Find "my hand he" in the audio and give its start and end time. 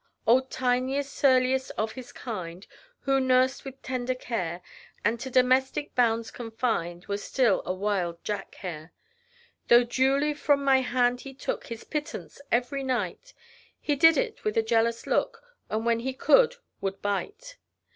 10.63-11.35